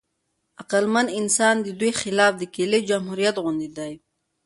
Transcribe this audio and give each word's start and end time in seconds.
عقلمن 0.61 1.07
انسان 1.19 1.55
د 1.61 1.67
دوی 1.79 1.91
خلاف 2.01 2.33
د 2.37 2.43
کیلې 2.53 2.79
جمهوریت 2.89 3.35
غوندې 3.43 3.69
دی. 3.77 3.93